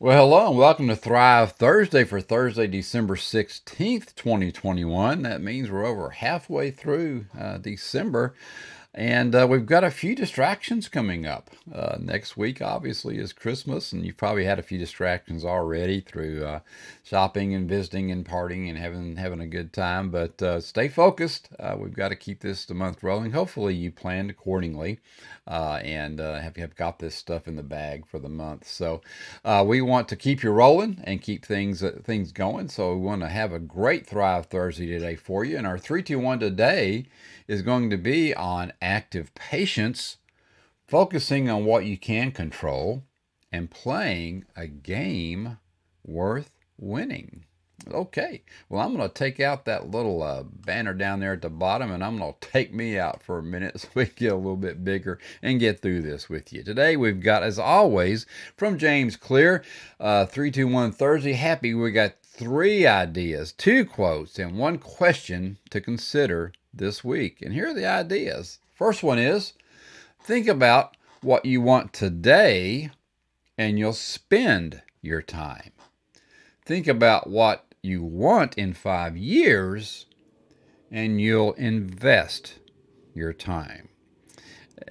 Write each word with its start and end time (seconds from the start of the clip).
Well, 0.00 0.28
hello 0.28 0.50
and 0.50 0.56
welcome 0.56 0.86
to 0.86 0.94
Thrive 0.94 1.54
Thursday 1.54 2.04
for 2.04 2.20
Thursday, 2.20 2.68
December 2.68 3.16
16th, 3.16 4.14
2021. 4.14 5.22
That 5.22 5.42
means 5.42 5.72
we're 5.72 5.84
over 5.84 6.10
halfway 6.10 6.70
through 6.70 7.24
uh, 7.36 7.58
December. 7.58 8.32
And 8.94 9.34
uh, 9.34 9.46
we've 9.48 9.66
got 9.66 9.84
a 9.84 9.90
few 9.90 10.14
distractions 10.14 10.88
coming 10.88 11.26
up. 11.26 11.50
Uh, 11.72 11.98
next 12.00 12.38
week, 12.38 12.62
obviously, 12.62 13.18
is 13.18 13.34
Christmas, 13.34 13.92
and 13.92 14.04
you've 14.04 14.16
probably 14.16 14.46
had 14.46 14.58
a 14.58 14.62
few 14.62 14.78
distractions 14.78 15.44
already 15.44 16.00
through 16.00 16.42
uh, 16.42 16.60
shopping 17.04 17.54
and 17.54 17.68
visiting 17.68 18.10
and 18.10 18.24
partying 18.24 18.66
and 18.66 18.78
having 18.78 19.16
having 19.16 19.40
a 19.40 19.46
good 19.46 19.74
time. 19.74 20.10
But 20.10 20.42
uh, 20.42 20.60
stay 20.62 20.88
focused. 20.88 21.50
Uh, 21.60 21.76
we've 21.78 21.94
got 21.94 22.08
to 22.08 22.16
keep 22.16 22.40
this 22.40 22.64
the 22.64 22.72
month 22.72 23.02
rolling. 23.02 23.32
Hopefully, 23.32 23.74
you 23.74 23.92
planned 23.92 24.30
accordingly 24.30 25.00
uh, 25.46 25.80
and 25.84 26.18
have 26.18 26.56
have 26.56 26.74
got 26.74 26.98
this 26.98 27.14
stuff 27.14 27.46
in 27.46 27.56
the 27.56 27.62
bag 27.62 28.06
for 28.06 28.18
the 28.18 28.30
month. 28.30 28.66
So 28.66 29.02
we 29.66 29.82
want 29.82 30.08
to 30.08 30.16
keep 30.16 30.42
you 30.42 30.50
rolling 30.50 31.02
and 31.04 31.20
keep 31.20 31.44
things 31.44 31.84
things 32.04 32.32
going. 32.32 32.70
So 32.70 32.94
we 32.94 33.02
want 33.02 33.20
to 33.20 33.28
have 33.28 33.52
a 33.52 33.58
great 33.58 34.06
Thrive 34.06 34.46
Thursday 34.46 34.86
today 34.86 35.14
for 35.14 35.44
you. 35.44 35.58
And 35.58 35.66
our 35.66 35.78
three 35.78 36.02
two 36.02 36.18
one 36.18 36.40
today 36.40 37.04
is 37.46 37.62
going 37.62 37.88
to 37.90 37.96
be 37.96 38.34
on 38.34 38.72
active 38.80 39.34
patience, 39.34 40.18
focusing 40.86 41.48
on 41.48 41.64
what 41.64 41.84
you 41.84 41.98
can 41.98 42.32
control, 42.32 43.04
and 43.52 43.70
playing 43.70 44.44
a 44.56 44.66
game 44.66 45.58
worth 46.04 46.50
winning. 46.78 47.44
Okay, 47.92 48.42
well, 48.68 48.84
I'm 48.84 48.94
going 48.94 49.08
to 49.08 49.14
take 49.14 49.40
out 49.40 49.64
that 49.64 49.90
little 49.90 50.22
uh, 50.22 50.42
banner 50.42 50.92
down 50.92 51.20
there 51.20 51.34
at 51.34 51.42
the 51.42 51.48
bottom 51.48 51.90
and 51.90 52.04
I'm 52.04 52.18
going 52.18 52.34
to 52.38 52.48
take 52.48 52.74
me 52.74 52.98
out 52.98 53.22
for 53.22 53.38
a 53.38 53.42
minute 53.42 53.80
so 53.80 53.88
we 53.94 54.06
get 54.06 54.32
a 54.32 54.36
little 54.36 54.56
bit 54.56 54.84
bigger 54.84 55.18
and 55.42 55.60
get 55.60 55.80
through 55.80 56.02
this 56.02 56.28
with 56.28 56.52
you. 56.52 56.62
Today, 56.62 56.96
we've 56.96 57.20
got, 57.20 57.42
as 57.42 57.58
always, 57.58 58.26
from 58.56 58.78
James 58.78 59.16
Clear, 59.16 59.64
uh, 60.00 60.26
321 60.26 60.92
Thursday. 60.92 61.32
Happy 61.32 61.72
we 61.72 61.92
got 61.92 62.14
three 62.22 62.86
ideas, 62.86 63.52
two 63.52 63.84
quotes, 63.84 64.38
and 64.38 64.58
one 64.58 64.78
question 64.78 65.58
to 65.70 65.80
consider 65.80 66.52
this 66.74 67.02
week. 67.02 67.40
And 67.40 67.54
here 67.54 67.68
are 67.68 67.74
the 67.74 67.86
ideas. 67.86 68.58
First 68.78 69.02
one 69.02 69.18
is 69.18 69.54
think 70.22 70.46
about 70.46 70.96
what 71.20 71.44
you 71.44 71.60
want 71.60 71.92
today 71.92 72.92
and 73.58 73.76
you'll 73.76 73.92
spend 73.92 74.82
your 75.02 75.20
time. 75.20 75.72
Think 76.64 76.86
about 76.86 77.28
what 77.28 77.66
you 77.82 78.04
want 78.04 78.56
in 78.56 78.74
five 78.74 79.16
years 79.16 80.06
and 80.92 81.20
you'll 81.20 81.54
invest 81.54 82.60
your 83.14 83.32
time. 83.32 83.88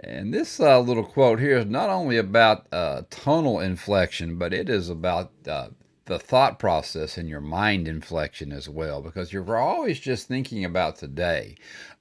And 0.04 0.34
this 0.34 0.60
uh, 0.60 0.82
little 0.82 1.06
quote 1.06 1.40
here 1.40 1.60
is 1.60 1.66
not 1.68 1.90
only 1.90 2.18
about 2.18 2.68
uh, 2.74 3.04
tonal 3.10 3.62
inflection, 3.62 4.38
but 4.38 4.54
it 4.54 4.68
is 4.68 4.90
about 4.90 5.32
uh, 5.48 5.70
the 6.08 6.18
thought 6.18 6.58
process 6.58 7.18
and 7.18 7.30
your 7.30 7.42
mind 7.42 7.88
inflection 7.88 8.52
as 8.52 8.68
well 8.68 9.02
because 9.02 9.32
you're 9.32 9.58
always 9.58 10.00
just 10.00 10.28
thinking 10.28 10.66
about 10.66 10.96
today 10.96 11.56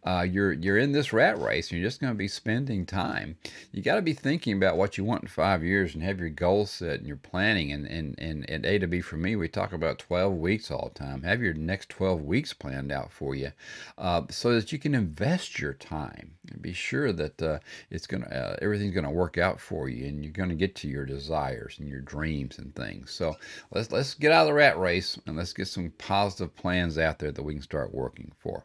uh, 0.07 0.23
you're 0.23 0.53
you're 0.53 0.79
in 0.79 0.93
this 0.93 1.13
rat 1.13 1.37
race 1.41 1.71
and 1.71 1.81
you're 1.81 1.89
just 1.89 2.01
going 2.01 2.13
to 2.13 2.17
be 2.17 2.29
spending 2.29 2.87
time. 2.87 3.37
You 3.73 3.83
got 3.83 3.97
to 3.97 4.03
be 4.03 4.13
thinking 4.13 4.57
about 4.57 4.77
what 4.77 4.97
you 4.97 5.05
want 5.05 5.23
in 5.23 5.29
five 5.29 5.65
years 5.65 5.95
and 5.95 6.03
have 6.05 6.21
your 6.21 6.31
goals 6.31 6.71
set 6.71 6.99
and 7.01 7.09
your 7.09 7.17
planning. 7.17 7.73
And 7.73 7.87
and, 7.87 8.15
and 8.19 8.49
at 8.49 8.65
a 8.65 8.79
to 8.79 8.87
b 8.87 9.01
for 9.01 9.17
me 9.17 9.35
we 9.35 9.49
talk 9.49 9.73
about 9.73 9.99
12 9.99 10.33
weeks 10.33 10.71
all 10.71 10.93
the 10.93 10.99
time. 10.99 11.23
Have 11.23 11.43
your 11.43 11.55
next 11.55 11.89
12 11.89 12.23
weeks 12.23 12.53
planned 12.53 12.93
out 12.93 13.11
for 13.11 13.35
you 13.35 13.51
uh, 13.99 14.23
so 14.31 14.55
that 14.55 14.71
you 14.71 14.79
can 14.79 14.95
invest 14.95 15.59
your 15.59 15.73
time. 15.73 16.35
And 16.53 16.63
be 16.63 16.73
sure 16.73 17.13
that 17.13 17.43
uh, 17.43 17.59
it's 17.91 18.07
to 18.07 18.33
uh, 18.33 18.57
everything's 18.63 18.95
to 19.05 19.11
work 19.11 19.39
out 19.39 19.61
for 19.61 19.89
you 19.89 20.07
and 20.07 20.23
you're 20.23 20.33
to 20.51 20.55
get 20.55 20.77
to 20.77 20.89
your 20.89 21.05
desires 21.05 21.81
and 21.81 21.89
your 21.89 22.01
dreams 22.01 22.59
and 22.59 22.73
things. 22.77 23.11
So 23.11 23.35
let's 23.73 23.91
let's 23.97 24.15
get 24.15 24.31
out 24.31 24.43
of 24.43 24.49
the 24.49 24.55
rat 24.55 24.79
race 24.79 25.19
and 25.27 25.37
let's 25.37 25.55
get 25.55 25.67
some 25.67 25.91
positive 25.97 26.55
plans 26.55 26.99
out 26.99 27.19
there 27.19 27.33
that 27.33 27.43
we 27.43 27.55
can 27.55 27.63
start 27.63 27.95
working 27.95 28.31
for. 28.39 28.65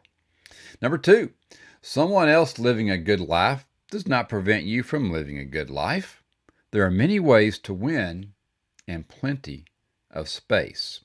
Number 0.82 0.98
two, 0.98 1.30
someone 1.80 2.28
else 2.28 2.58
living 2.58 2.90
a 2.90 2.98
good 2.98 3.20
life 3.20 3.66
does 3.90 4.06
not 4.06 4.28
prevent 4.28 4.64
you 4.64 4.82
from 4.82 5.10
living 5.10 5.38
a 5.38 5.44
good 5.44 5.70
life. 5.70 6.22
There 6.70 6.84
are 6.84 6.90
many 6.90 7.18
ways 7.18 7.58
to 7.60 7.72
win 7.72 8.34
and 8.86 9.08
plenty 9.08 9.64
of 10.12 10.28
space. 10.28 11.00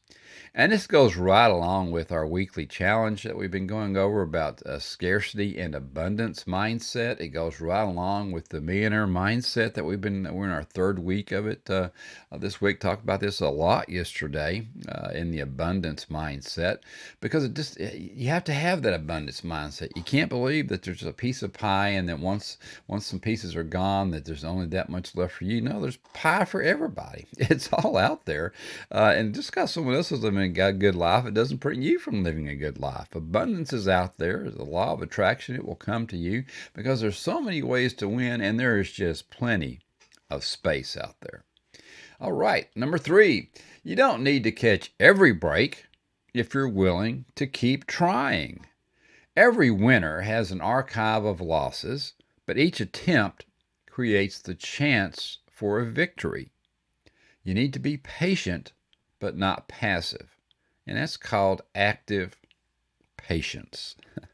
And 0.59 0.71
this 0.71 0.87
goes 0.87 1.15
right 1.15 1.51
along 1.51 1.91
with 1.91 2.11
our 2.11 2.25
weekly 2.25 2.65
challenge 2.65 3.21
that 3.21 3.37
we've 3.37 3.51
been 3.51 3.67
going 3.67 3.95
over 3.95 4.23
about 4.23 4.59
a 4.65 4.79
scarcity 4.79 5.59
and 5.59 5.75
abundance 5.75 6.45
mindset. 6.45 7.19
It 7.19 7.27
goes 7.27 7.61
right 7.61 7.83
along 7.83 8.31
with 8.31 8.49
the 8.49 8.59
millionaire 8.59 9.05
mindset 9.05 9.75
that 9.75 9.83
we've 9.83 10.01
been, 10.01 10.27
we're 10.33 10.45
in 10.45 10.51
our 10.51 10.63
third 10.63 10.97
week 10.97 11.31
of 11.31 11.45
it 11.45 11.69
uh, 11.69 11.89
this 12.31 12.59
week. 12.59 12.79
Talked 12.79 13.03
about 13.03 13.19
this 13.19 13.39
a 13.39 13.49
lot 13.49 13.87
yesterday 13.87 14.67
uh, 14.89 15.09
in 15.13 15.29
the 15.29 15.41
abundance 15.41 16.05
mindset 16.05 16.79
because 17.21 17.43
it 17.43 17.53
just, 17.53 17.79
you 17.79 18.29
have 18.29 18.43
to 18.45 18.53
have 18.53 18.81
that 18.81 18.95
abundance 18.95 19.41
mindset. 19.41 19.95
You 19.95 20.01
can't 20.01 20.27
believe 20.27 20.69
that 20.69 20.81
there's 20.81 21.03
a 21.03 21.13
piece 21.13 21.43
of 21.43 21.53
pie 21.53 21.89
and 21.89 22.09
that 22.09 22.17
once, 22.19 22.57
once 22.87 23.05
some 23.05 23.19
pieces 23.19 23.55
are 23.55 23.63
gone, 23.63 24.09
that 24.09 24.25
there's 24.25 24.43
only 24.43 24.65
that 24.69 24.89
much 24.89 25.15
left 25.15 25.35
for 25.35 25.43
you. 25.43 25.61
No, 25.61 25.79
there's 25.79 25.97
pie 26.13 26.45
for 26.45 26.63
everybody. 26.63 27.27
It's 27.49 27.71
all 27.71 27.97
out 27.97 28.25
there. 28.25 28.53
Uh, 28.91 28.96
Uh, 28.97 29.13
and 29.15 29.35
just 29.35 29.51
because 29.51 29.69
someone 29.69 29.93
else 29.93 30.11
is 30.11 30.23
living 30.23 30.57
a 30.57 30.73
good 30.73 30.95
life, 30.95 31.23
it 31.23 31.35
doesn't 31.35 31.59
prevent 31.59 31.83
you 31.83 31.99
from 31.99 32.23
living 32.23 32.49
a 32.49 32.55
good 32.55 32.79
life. 32.79 33.13
Abundance 33.13 33.71
is 33.71 33.87
out 33.87 34.17
there. 34.17 34.49
The 34.49 34.63
law 34.63 34.93
of 34.93 35.03
attraction, 35.03 35.55
it 35.55 35.63
will 35.63 35.75
come 35.75 36.07
to 36.07 36.17
you 36.17 36.45
because 36.73 37.01
there's 37.01 37.19
so 37.19 37.39
many 37.39 37.61
ways 37.61 37.93
to 37.93 38.09
win, 38.09 38.41
and 38.41 38.59
there 38.59 38.79
is 38.79 38.91
just 38.91 39.29
plenty 39.29 39.81
of 40.31 40.43
space 40.43 40.97
out 40.97 41.13
there. 41.21 41.43
All 42.19 42.31
right, 42.31 42.75
number 42.75 42.97
three, 42.97 43.51
you 43.83 43.95
don't 43.95 44.23
need 44.23 44.43
to 44.45 44.51
catch 44.51 44.91
every 44.99 45.31
break 45.31 45.85
if 46.33 46.55
you're 46.55 46.67
willing 46.67 47.25
to 47.35 47.45
keep 47.45 47.85
trying. 47.85 48.65
Every 49.35 49.69
winner 49.69 50.21
has 50.21 50.51
an 50.51 50.59
archive 50.59 51.23
of 51.23 51.39
losses, 51.39 52.13
but 52.47 52.57
each 52.57 52.79
attempt 52.79 53.45
creates 53.87 54.39
the 54.39 54.55
chance 54.55 55.37
for 55.51 55.79
a 55.79 55.85
victory. 55.85 56.49
You 57.43 57.53
need 57.53 57.73
to 57.73 57.79
be 57.79 57.97
patient, 57.97 58.73
but 59.19 59.37
not 59.37 59.67
passive 59.67 60.37
and 60.87 60.97
that's 60.97 61.17
called 61.17 61.61
active 61.75 62.37
patience. 63.17 63.95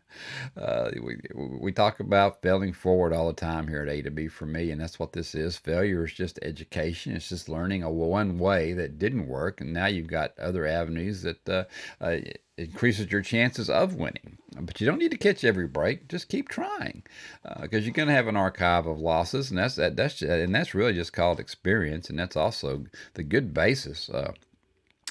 Uh, 0.55 0.91
we, 1.01 1.17
we 1.33 1.71
talk 1.71 1.99
about 1.99 2.43
failing 2.43 2.71
forward 2.71 3.11
all 3.11 3.25
the 3.25 3.33
time 3.33 3.67
here 3.67 3.81
at 3.81 3.89
A 3.89 4.03
to 4.03 4.11
B 4.11 4.27
for 4.27 4.45
me, 4.45 4.69
and 4.69 4.79
that's 4.79 4.99
what 4.99 5.13
this 5.13 5.33
is. 5.33 5.57
Failure 5.57 6.05
is 6.05 6.13
just 6.13 6.37
education. 6.43 7.15
It's 7.15 7.29
just 7.29 7.49
learning 7.49 7.81
a 7.81 7.89
one 7.89 8.37
way 8.37 8.73
that 8.73 8.99
didn't 8.99 9.27
work, 9.27 9.59
and 9.59 9.73
now 9.73 9.87
you've 9.87 10.05
got 10.05 10.37
other 10.37 10.67
avenues 10.67 11.23
that 11.23 11.49
uh, 11.49 11.63
uh, 11.99 12.17
increases 12.59 13.11
your 13.11 13.23
chances 13.23 13.71
of 13.71 13.95
winning. 13.95 14.37
But 14.61 14.79
you 14.79 14.85
don't 14.85 14.99
need 14.99 15.09
to 15.09 15.17
catch 15.17 15.43
every 15.43 15.65
break. 15.65 16.07
Just 16.09 16.29
keep 16.29 16.47
trying, 16.47 17.01
because 17.59 17.81
uh, 17.81 17.85
you're 17.85 17.93
going 17.93 18.07
to 18.07 18.13
have 18.13 18.27
an 18.27 18.37
archive 18.37 18.85
of 18.85 18.99
losses, 18.99 19.49
and 19.49 19.57
that's 19.57 19.77
that, 19.77 19.95
that's 19.95 20.21
and 20.21 20.53
that's 20.53 20.75
really 20.75 20.93
just 20.93 21.11
called 21.11 21.39
experience, 21.39 22.07
and 22.07 22.19
that's 22.19 22.35
also 22.35 22.85
the 23.15 23.23
good 23.23 23.51
basis 23.51 24.11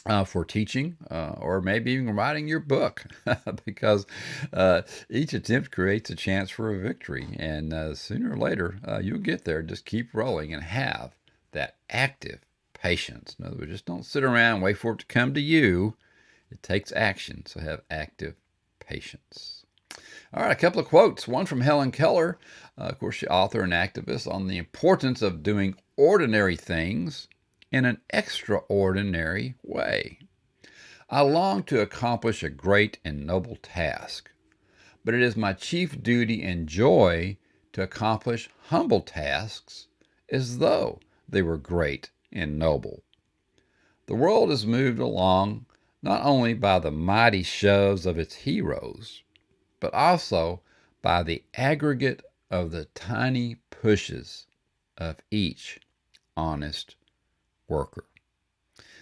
uh, 0.06 0.24
for 0.24 0.44
teaching 0.44 0.96
uh, 1.10 1.34
or 1.38 1.60
maybe 1.60 1.92
even 1.92 2.14
writing 2.14 2.48
your 2.48 2.60
book 2.60 3.04
because 3.64 4.06
uh, 4.52 4.82
each 5.08 5.32
attempt 5.32 5.70
creates 5.70 6.10
a 6.10 6.16
chance 6.16 6.50
for 6.50 6.74
a 6.74 6.78
victory. 6.78 7.36
And 7.38 7.72
uh, 7.72 7.94
sooner 7.94 8.32
or 8.32 8.36
later, 8.36 8.78
uh, 8.86 8.98
you'll 8.98 9.18
get 9.18 9.44
there. 9.44 9.62
Just 9.62 9.84
keep 9.84 10.12
rolling 10.12 10.52
and 10.52 10.62
have 10.62 11.14
that 11.52 11.76
active 11.90 12.40
patience. 12.74 13.36
In 13.38 13.46
other 13.46 13.56
words, 13.56 13.70
just 13.70 13.86
don't 13.86 14.04
sit 14.04 14.24
around 14.24 14.60
wait 14.60 14.78
for 14.78 14.92
it 14.92 15.00
to 15.00 15.06
come 15.06 15.34
to 15.34 15.40
you. 15.40 15.94
It 16.50 16.62
takes 16.62 16.92
action. 16.92 17.46
So 17.46 17.60
have 17.60 17.82
active 17.90 18.34
patience. 18.80 19.64
All 20.34 20.42
right, 20.42 20.52
a 20.52 20.56
couple 20.56 20.80
of 20.80 20.88
quotes. 20.88 21.28
One 21.28 21.44
from 21.44 21.60
Helen 21.60 21.90
Keller, 21.90 22.38
uh, 22.78 22.84
of 22.84 22.98
course, 22.98 23.16
she 23.16 23.26
author 23.26 23.60
and 23.60 23.72
activist 23.72 24.32
on 24.32 24.46
the 24.46 24.56
importance 24.56 25.20
of 25.20 25.42
doing 25.42 25.76
ordinary 25.96 26.56
things 26.56 27.28
in 27.72 27.86
an 27.86 27.98
extraordinary 28.10 29.54
way. 29.62 30.18
I 31.08 31.22
long 31.22 31.62
to 31.64 31.80
accomplish 31.80 32.42
a 32.42 32.50
great 32.50 32.98
and 33.02 33.26
noble 33.26 33.56
task, 33.56 34.30
but 35.04 35.14
it 35.14 35.22
is 35.22 35.36
my 35.36 35.54
chief 35.54 36.02
duty 36.02 36.42
and 36.42 36.68
joy 36.68 37.38
to 37.72 37.82
accomplish 37.82 38.50
humble 38.64 39.00
tasks 39.00 39.88
as 40.28 40.58
though 40.58 41.00
they 41.26 41.40
were 41.40 41.56
great 41.56 42.10
and 42.30 42.58
noble. 42.58 43.02
The 44.06 44.14
world 44.14 44.50
is 44.50 44.66
moved 44.66 44.98
along 44.98 45.64
not 46.02 46.24
only 46.24 46.52
by 46.52 46.78
the 46.78 46.90
mighty 46.90 47.42
shoves 47.42 48.04
of 48.04 48.18
its 48.18 48.34
heroes, 48.34 49.22
but 49.80 49.94
also 49.94 50.60
by 51.00 51.22
the 51.22 51.42
aggregate 51.54 52.22
of 52.50 52.70
the 52.70 52.84
tiny 52.94 53.56
pushes 53.70 54.46
of 54.98 55.16
each 55.30 55.80
honest 56.36 56.96
worker. 57.72 58.04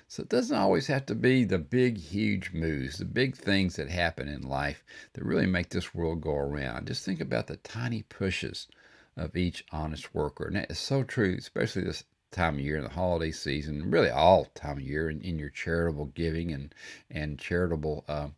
So 0.06 0.22
it 0.22 0.28
doesn't 0.28 0.56
always 0.56 0.86
have 0.86 1.06
to 1.06 1.14
be 1.14 1.44
the 1.44 1.58
big, 1.58 1.98
huge 1.98 2.52
moves, 2.52 2.98
the 2.98 3.04
big 3.04 3.36
things 3.36 3.76
that 3.76 3.88
happen 3.88 4.28
in 4.28 4.42
life 4.42 4.84
that 5.12 5.24
really 5.24 5.46
make 5.46 5.70
this 5.70 5.94
world 5.94 6.20
go 6.20 6.36
around. 6.36 6.86
Just 6.86 7.04
think 7.04 7.20
about 7.20 7.46
the 7.48 7.56
tiny 7.56 8.02
pushes 8.02 8.68
of 9.16 9.36
each 9.36 9.64
honest 9.72 10.14
worker. 10.14 10.46
And 10.46 10.56
that 10.56 10.70
is 10.70 10.78
so 10.78 11.02
true, 11.02 11.36
especially 11.38 11.82
this 11.82 12.04
time 12.30 12.54
of 12.54 12.60
year 12.60 12.76
in 12.76 12.84
the 12.84 12.90
holiday 12.90 13.32
season, 13.32 13.90
really 13.90 14.10
all 14.10 14.46
time 14.54 14.78
of 14.78 14.82
year 14.82 15.10
in, 15.10 15.20
in 15.20 15.38
your 15.38 15.50
charitable 15.50 16.06
giving 16.06 16.52
and 16.52 16.74
and 17.10 17.38
charitable 17.38 18.04
uh, 18.08 18.28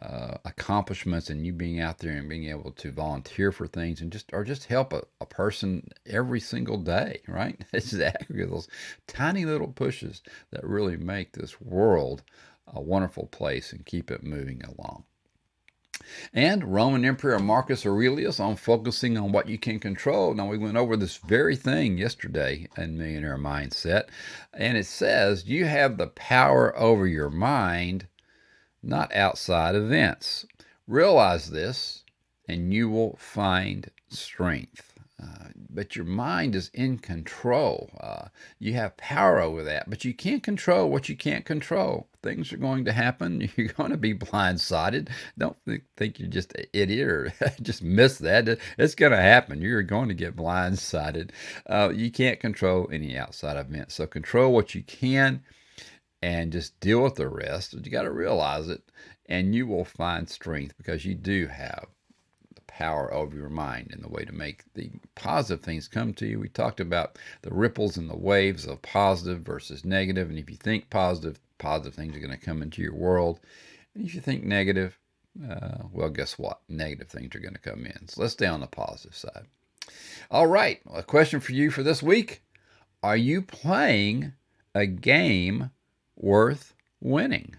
uh, 0.00 0.38
accomplishments 0.44 1.30
and 1.30 1.46
you 1.46 1.52
being 1.52 1.80
out 1.80 1.98
there 1.98 2.12
and 2.12 2.28
being 2.28 2.48
able 2.48 2.72
to 2.72 2.90
volunteer 2.90 3.52
for 3.52 3.66
things 3.66 4.00
and 4.00 4.10
just 4.10 4.32
or 4.32 4.44
just 4.44 4.64
help 4.64 4.92
a, 4.92 5.02
a 5.20 5.26
person 5.26 5.88
every 6.06 6.40
single 6.40 6.78
day, 6.78 7.20
right? 7.28 7.60
It's 7.72 7.92
exactly 7.92 8.44
those 8.44 8.68
tiny 9.06 9.44
little 9.44 9.68
pushes 9.68 10.22
that 10.50 10.64
really 10.64 10.96
make 10.96 11.32
this 11.32 11.60
world 11.60 12.22
a 12.66 12.80
wonderful 12.80 13.26
place 13.26 13.72
and 13.72 13.84
keep 13.84 14.10
it 14.10 14.22
moving 14.22 14.62
along. 14.64 15.04
And 16.32 16.74
Roman 16.74 17.04
Emperor 17.04 17.38
Marcus 17.38 17.86
Aurelius 17.86 18.40
on 18.40 18.56
focusing 18.56 19.16
on 19.16 19.30
what 19.30 19.48
you 19.48 19.58
can 19.58 19.78
control. 19.78 20.34
Now, 20.34 20.48
we 20.48 20.58
went 20.58 20.76
over 20.76 20.96
this 20.96 21.16
very 21.18 21.54
thing 21.54 21.96
yesterday 21.96 22.68
in 22.76 22.98
Millionaire 22.98 23.38
Mindset, 23.38 24.08
and 24.52 24.76
it 24.76 24.86
says 24.86 25.46
you 25.46 25.66
have 25.66 25.98
the 25.98 26.08
power 26.08 26.76
over 26.76 27.06
your 27.06 27.30
mind 27.30 28.08
not 28.82 29.14
outside 29.14 29.74
events. 29.74 30.46
Realize 30.86 31.50
this, 31.50 32.04
and 32.48 32.72
you 32.72 32.88
will 32.88 33.16
find 33.16 33.90
strength. 34.08 34.92
Uh, 35.22 35.48
but 35.70 35.94
your 35.94 36.04
mind 36.04 36.56
is 36.56 36.70
in 36.74 36.98
control. 36.98 37.90
Uh, 38.00 38.26
you 38.58 38.72
have 38.72 38.96
power 38.96 39.40
over 39.40 39.62
that, 39.62 39.88
but 39.88 40.04
you 40.04 40.12
can't 40.12 40.42
control 40.42 40.90
what 40.90 41.08
you 41.08 41.16
can't 41.16 41.44
control. 41.44 42.08
Things 42.24 42.52
are 42.52 42.56
going 42.56 42.84
to 42.86 42.92
happen. 42.92 43.48
You're 43.56 43.68
going 43.68 43.90
to 43.90 43.96
be 43.96 44.14
blindsided. 44.14 45.08
Don't 45.38 45.56
think, 45.64 45.84
think 45.96 46.18
you're 46.18 46.28
just 46.28 46.54
an 46.54 46.66
idiot 46.72 47.08
or 47.08 47.32
just 47.62 47.82
miss 47.82 48.18
that. 48.18 48.58
It's 48.78 48.94
going 48.94 49.12
to 49.12 49.20
happen. 49.20 49.60
You're 49.60 49.82
going 49.82 50.08
to 50.08 50.14
get 50.14 50.36
blindsided. 50.36 51.30
Uh, 51.66 51.92
you 51.94 52.10
can't 52.10 52.38
control 52.38 52.88
any 52.92 53.16
outside 53.16 53.56
events. 53.56 53.94
So 53.94 54.06
control 54.06 54.52
what 54.52 54.74
you 54.74 54.82
can 54.82 55.42
and 56.22 56.52
just 56.52 56.78
deal 56.80 57.02
with 57.02 57.16
the 57.16 57.28
rest. 57.28 57.74
But 57.74 57.84
You 57.84 57.92
got 57.92 58.02
to 58.02 58.12
realize 58.12 58.68
it, 58.68 58.82
and 59.26 59.54
you 59.54 59.66
will 59.66 59.84
find 59.84 60.28
strength 60.28 60.76
because 60.78 61.04
you 61.04 61.14
do 61.14 61.48
have 61.48 61.86
the 62.54 62.62
power 62.62 63.12
over 63.12 63.36
your 63.36 63.48
mind 63.48 63.90
and 63.92 64.02
the 64.02 64.08
way 64.08 64.24
to 64.24 64.32
make 64.32 64.62
the 64.74 64.90
positive 65.16 65.64
things 65.64 65.88
come 65.88 66.14
to 66.14 66.26
you. 66.26 66.38
We 66.38 66.48
talked 66.48 66.80
about 66.80 67.18
the 67.42 67.52
ripples 67.52 67.96
and 67.96 68.08
the 68.08 68.16
waves 68.16 68.66
of 68.66 68.80
positive 68.82 69.40
versus 69.40 69.84
negative, 69.84 70.30
and 70.30 70.38
if 70.38 70.48
you 70.48 70.56
think 70.56 70.88
positive, 70.90 71.40
positive 71.58 71.94
things 71.94 72.16
are 72.16 72.20
going 72.20 72.30
to 72.30 72.44
come 72.44 72.62
into 72.62 72.82
your 72.82 72.94
world. 72.94 73.40
And 73.94 74.06
if 74.06 74.14
you 74.14 74.20
think 74.20 74.44
negative, 74.44 74.98
uh, 75.48 75.78
well, 75.92 76.10
guess 76.10 76.38
what? 76.38 76.60
Negative 76.68 77.08
things 77.08 77.34
are 77.34 77.40
going 77.40 77.54
to 77.54 77.60
come 77.60 77.84
in. 77.84 78.08
So 78.08 78.22
let's 78.22 78.34
stay 78.34 78.46
on 78.46 78.60
the 78.60 78.66
positive 78.66 79.16
side. 79.16 79.46
All 80.30 80.46
right, 80.46 80.80
a 80.92 81.02
question 81.02 81.40
for 81.40 81.52
you 81.52 81.70
for 81.70 81.82
this 81.82 82.02
week. 82.02 82.42
Are 83.02 83.16
you 83.16 83.42
playing 83.42 84.32
a 84.74 84.86
game 84.86 85.70
worth 86.22 86.74
winning. 87.00 87.54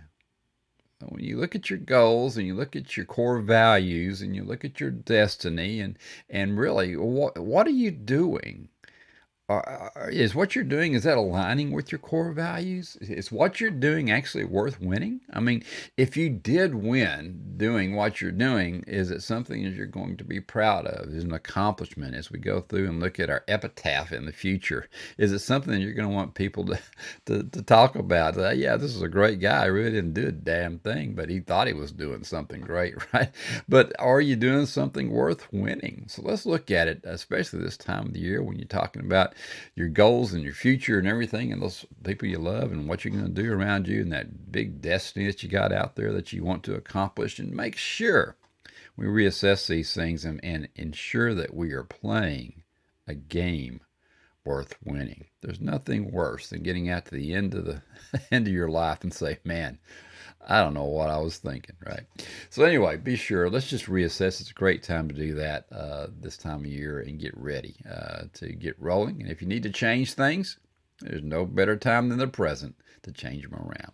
When 1.09 1.23
you 1.23 1.37
look 1.37 1.53
at 1.53 1.69
your 1.69 1.79
goals 1.79 2.37
and 2.37 2.47
you 2.47 2.55
look 2.55 2.75
at 2.75 2.95
your 2.95 3.05
core 3.05 3.39
values 3.39 4.21
and 4.21 4.33
you 4.35 4.43
look 4.43 4.63
at 4.63 4.79
your 4.79 4.89
destiny 4.89 5.81
and, 5.81 5.99
and 6.29 6.57
really 6.57 6.95
what, 6.95 7.37
what 7.37 7.67
are 7.67 7.71
you 7.71 7.91
doing 7.91 8.69
is 10.09 10.33
what 10.35 10.55
you're 10.55 10.63
doing 10.63 10.93
is 10.93 11.03
that 11.03 11.17
aligning 11.17 11.71
with 11.71 11.91
your 11.91 11.99
core 11.99 12.31
values? 12.31 12.97
Is 13.01 13.31
what 13.31 13.61
you're 13.61 13.71
doing 13.71 14.11
actually 14.11 14.45
worth 14.45 14.81
winning? 14.81 15.21
I 15.33 15.39
mean 15.39 15.63
if 15.97 16.17
you 16.17 16.29
did 16.29 16.75
win 16.75 17.53
doing 17.57 17.95
what 17.95 18.21
you're 18.21 18.31
doing 18.31 18.83
is 18.87 19.11
it 19.11 19.21
something 19.23 19.63
that 19.63 19.73
you're 19.73 19.85
going 19.85 20.17
to 20.17 20.23
be 20.23 20.41
proud 20.41 20.87
of? 20.87 21.09
Is 21.13 21.23
an 21.23 21.33
accomplishment 21.33 22.15
as 22.15 22.31
we 22.31 22.39
go 22.39 22.61
through 22.61 22.87
and 22.87 22.99
look 22.99 23.19
at 23.19 23.29
our 23.29 23.43
epitaph 23.47 24.11
in 24.11 24.25
the 24.25 24.31
future? 24.33 24.89
Is 25.19 25.31
it 25.31 25.39
something 25.39 25.79
you're 25.79 25.93
going 25.93 26.09
to 26.09 26.15
want 26.15 26.33
people 26.33 26.65
to, 26.65 26.79
to, 27.27 27.43
to 27.43 27.61
talk 27.61 27.95
about? 27.95 28.37
Uh, 28.37 28.51
yeah 28.51 28.77
this 28.77 28.95
is 28.95 29.03
a 29.03 29.09
great 29.09 29.39
guy. 29.41 29.65
He 29.65 29.69
really 29.71 29.91
didn't 29.91 30.13
do 30.15 30.27
a 30.27 30.31
damn 30.31 30.79
thing 30.79 31.13
but 31.13 31.29
he 31.29 31.39
thought 31.41 31.67
he 31.67 31.73
was 31.73 31.91
doing 31.91 32.23
something 32.23 32.61
great 32.61 32.95
right? 33.13 33.29
But 33.69 33.93
are 33.99 34.21
you 34.21 34.35
doing 34.37 34.65
something 34.65 35.11
worth 35.11 35.47
winning? 35.53 36.05
So 36.07 36.23
let's 36.23 36.47
look 36.47 36.71
at 36.71 36.87
it 36.87 37.01
especially 37.05 37.59
this 37.61 37.77
time 37.77 38.07
of 38.07 38.13
the 38.13 38.19
year 38.19 38.41
when 38.41 38.57
you're 38.57 38.67
talking 38.67 39.03
about 39.05 39.32
your 39.75 39.87
goals 39.87 40.33
and 40.33 40.43
your 40.43 40.53
future 40.53 40.99
and 40.99 41.07
everything 41.07 41.51
and 41.51 41.61
those 41.61 41.85
people 42.03 42.27
you 42.27 42.37
love 42.37 42.71
and 42.71 42.87
what 42.87 43.03
you're 43.03 43.13
going 43.13 43.33
to 43.33 43.41
do 43.41 43.51
around 43.51 43.87
you 43.87 44.01
and 44.01 44.11
that 44.11 44.51
big 44.51 44.81
destiny 44.81 45.25
that 45.25 45.43
you 45.43 45.49
got 45.49 45.71
out 45.71 45.95
there 45.95 46.11
that 46.11 46.33
you 46.33 46.43
want 46.43 46.63
to 46.63 46.75
accomplish 46.75 47.39
and 47.39 47.51
make 47.51 47.75
sure 47.75 48.35
we 48.95 49.05
reassess 49.05 49.67
these 49.67 49.93
things 49.93 50.23
and, 50.25 50.39
and 50.43 50.69
ensure 50.75 51.33
that 51.33 51.53
we 51.53 51.71
are 51.71 51.83
playing 51.83 52.63
a 53.07 53.13
game 53.13 53.81
worth 54.45 54.75
winning. 54.83 55.25
There's 55.41 55.61
nothing 55.61 56.11
worse 56.11 56.49
than 56.49 56.63
getting 56.63 56.89
out 56.89 57.05
to 57.05 57.15
the 57.15 57.33
end 57.33 57.55
of 57.55 57.65
the 57.65 57.81
end 58.31 58.47
of 58.47 58.53
your 58.53 58.69
life 58.69 59.03
and 59.03 59.13
say, 59.13 59.39
"Man, 59.43 59.79
I 60.47 60.61
don't 60.61 60.73
know 60.73 60.85
what 60.85 61.09
I 61.09 61.17
was 61.17 61.37
thinking, 61.37 61.75
right? 61.85 62.03
So 62.49 62.63
anyway, 62.63 62.97
be 62.97 63.15
sure. 63.15 63.49
Let's 63.49 63.69
just 63.69 63.85
reassess. 63.85 64.41
It's 64.41 64.51
a 64.51 64.53
great 64.53 64.83
time 64.83 65.07
to 65.07 65.13
do 65.13 65.33
that 65.35 65.65
uh, 65.71 66.07
this 66.19 66.37
time 66.37 66.59
of 66.59 66.65
year 66.65 66.99
and 66.99 67.19
get 67.19 67.35
ready 67.37 67.75
uh, 67.89 68.23
to 68.33 68.53
get 68.53 68.79
rolling. 68.81 69.21
And 69.21 69.31
if 69.31 69.41
you 69.41 69.47
need 69.47 69.63
to 69.63 69.71
change 69.71 70.13
things, 70.13 70.57
there's 71.01 71.23
no 71.23 71.45
better 71.45 71.75
time 71.77 72.09
than 72.09 72.19
the 72.19 72.27
present 72.27 72.75
to 73.03 73.11
change 73.11 73.43
them 73.43 73.55
around. 73.55 73.91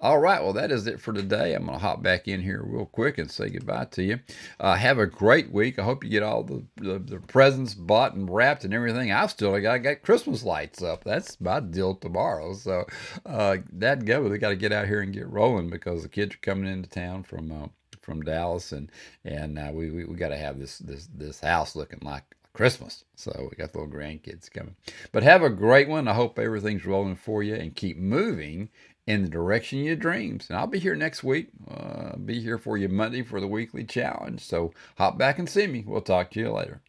All 0.00 0.18
right, 0.18 0.42
well, 0.42 0.52
that 0.52 0.70
is 0.70 0.86
it 0.86 1.00
for 1.00 1.12
today. 1.12 1.54
I'm 1.54 1.66
going 1.66 1.78
to 1.78 1.84
hop 1.84 2.02
back 2.02 2.28
in 2.28 2.40
here 2.40 2.62
real 2.64 2.86
quick 2.86 3.18
and 3.18 3.30
say 3.30 3.48
goodbye 3.48 3.86
to 3.92 4.02
you. 4.02 4.20
Uh, 4.58 4.74
have 4.76 4.98
a 4.98 5.06
great 5.06 5.52
week. 5.52 5.78
I 5.78 5.82
hope 5.82 6.04
you 6.04 6.10
get 6.10 6.22
all 6.22 6.42
the, 6.44 6.64
the, 6.76 6.98
the, 6.98 7.20
presents 7.20 7.74
bought 7.74 8.14
and 8.14 8.32
wrapped 8.32 8.64
and 8.64 8.72
everything. 8.72 9.12
I've 9.12 9.30
still 9.30 9.58
got, 9.60 9.78
got 9.78 10.02
Christmas 10.02 10.44
lights 10.44 10.82
up. 10.82 11.04
That's 11.04 11.40
my 11.40 11.60
deal 11.60 11.94
tomorrow. 11.96 12.54
So 12.54 12.86
uh, 13.26 13.58
that 13.72 14.04
go. 14.04 14.22
We 14.22 14.38
got 14.38 14.50
to 14.50 14.56
get 14.56 14.72
out 14.72 14.86
here 14.86 15.00
and 15.00 15.12
get 15.12 15.28
rolling 15.28 15.68
because 15.68 16.02
the 16.02 16.08
kids 16.08 16.34
are 16.34 16.38
coming 16.38 16.72
into 16.72 16.88
town 16.88 17.24
from 17.24 17.50
uh, 17.50 17.66
from 18.00 18.22
Dallas, 18.22 18.72
and 18.72 18.90
and 19.24 19.58
uh, 19.58 19.70
we 19.72 19.90
we, 19.90 20.04
we 20.04 20.14
got 20.14 20.28
to 20.28 20.36
have 20.36 20.58
this 20.58 20.78
this 20.78 21.08
this 21.14 21.40
house 21.40 21.76
looking 21.76 22.00
like 22.02 22.24
Christmas. 22.52 23.04
So 23.14 23.48
we 23.50 23.56
got 23.56 23.72
the 23.72 23.78
little 23.78 23.92
grandkids 23.92 24.50
coming. 24.50 24.76
But 25.12 25.22
have 25.22 25.42
a 25.42 25.50
great 25.50 25.88
one. 25.88 26.08
I 26.08 26.14
hope 26.14 26.38
everything's 26.38 26.86
rolling 26.86 27.16
for 27.16 27.42
you 27.42 27.54
and 27.54 27.74
keep 27.74 27.96
moving 27.96 28.70
in 29.06 29.22
the 29.22 29.28
direction 29.28 29.80
of 29.80 29.86
your 29.86 29.96
dreams. 29.96 30.48
And 30.48 30.58
I'll 30.58 30.66
be 30.66 30.78
here 30.78 30.94
next 30.94 31.24
week. 31.24 31.48
Uh, 31.70 32.16
be 32.16 32.40
here 32.40 32.58
for 32.58 32.76
you 32.76 32.88
Monday 32.88 33.22
for 33.22 33.40
the 33.40 33.48
weekly 33.48 33.84
challenge. 33.84 34.40
So 34.40 34.72
hop 34.96 35.16
back 35.16 35.38
and 35.38 35.48
see 35.48 35.66
me. 35.66 35.84
We'll 35.86 36.00
talk 36.02 36.30
to 36.32 36.40
you 36.40 36.50
later. 36.50 36.82